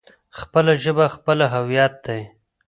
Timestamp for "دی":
2.05-2.21